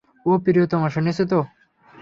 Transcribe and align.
ও 0.25 0.31
প্রিয়তমা, 0.37 0.87
শুনছো 0.89 1.23
তো? 1.25 1.39